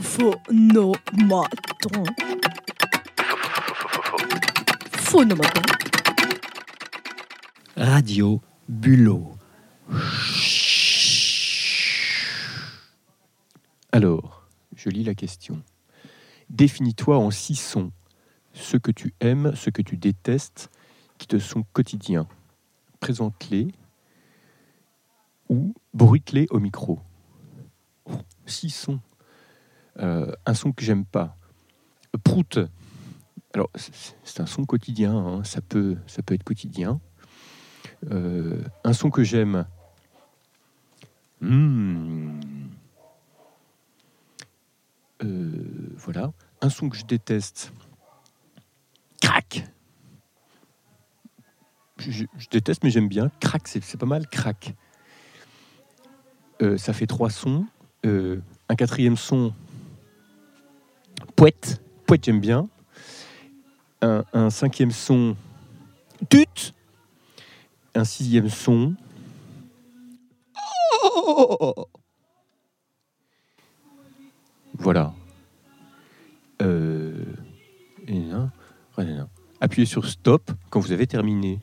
Phonomaton. 0.00 0.94
Phonomaton. 4.96 5.62
Radio 7.76 8.40
Bulot. 8.68 9.36
Alors, 13.92 14.48
je 14.74 14.88
lis 14.88 15.04
la 15.04 15.14
question. 15.14 15.62
Définis-toi 16.48 17.18
en 17.18 17.30
six 17.30 17.56
sons 17.56 17.92
ce 18.54 18.78
que 18.78 18.90
tu 18.90 19.14
aimes, 19.20 19.54
ce 19.54 19.68
que 19.68 19.82
tu 19.82 19.98
détestes, 19.98 20.70
qui 21.18 21.26
te 21.26 21.38
sont 21.38 21.64
quotidiens. 21.74 22.26
Présente-les 23.00 23.68
ou 25.50 25.74
bruite-les 25.92 26.46
au 26.50 26.60
micro. 26.60 26.98
Six 28.46 28.70
sons. 28.70 29.00
Euh, 29.98 30.32
un 30.46 30.54
son 30.54 30.72
que 30.72 30.84
j'aime 30.84 31.04
pas. 31.04 31.36
Prout. 32.24 32.58
Alors, 33.54 33.70
c'est- 33.74 34.40
un 34.40 34.46
son 34.46 34.64
quotidien, 34.64 35.14
hein, 35.14 35.44
ça, 35.44 35.60
peut, 35.60 35.98
être 36.28 36.44
quotidien. 36.44 37.00
Euh, 38.10 38.62
un 38.84 38.92
son 38.92 39.10
que 39.10 39.22
j'aime. 39.22 39.66
Hmm. 41.40 42.40
Euh, 45.22 45.94
voilà. 45.96 46.32
Un 46.60 46.70
son 46.70 46.88
que 46.88 46.96
je 46.96 47.04
déteste. 47.04 47.72
Crac. 49.20 49.64
Je, 51.98 52.24
déteste, 52.50 52.82
mais 52.82 52.90
j'aime 52.90 53.08
bien. 53.08 53.30
Crac, 53.38 53.68
c'est 53.68 53.96
pas 53.96 54.06
mal. 54.06 54.26
Crac. 54.28 54.74
Ça 56.76 56.92
fait 56.92 57.06
trois 57.06 57.30
sons. 57.30 57.66
Un 58.04 58.74
quatrième 58.76 59.16
son. 59.16 59.52
Poète. 61.42 61.82
Poète, 62.06 62.24
j'aime 62.24 62.38
bien. 62.38 62.68
Un, 64.00 64.22
un 64.32 64.48
cinquième 64.48 64.92
son. 64.92 65.34
Tut. 66.30 66.72
Un 67.96 68.04
sixième 68.04 68.48
son. 68.48 68.94
Oh 71.16 71.74
voilà. 74.74 75.12
Euh. 76.62 77.24
Appuyez 79.60 79.86
sur 79.86 80.06
stop 80.06 80.48
quand 80.70 80.78
vous 80.78 80.92
avez 80.92 81.08
terminé. 81.08 81.60